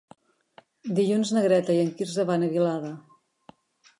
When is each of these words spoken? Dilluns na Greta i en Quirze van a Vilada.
Dilluns 0.99 1.33
na 1.35 1.43
Greta 1.47 1.77
i 1.77 1.83
en 1.83 1.93
Quirze 1.99 2.27
van 2.31 2.45
a 2.47 2.51
Vilada. 2.57 2.93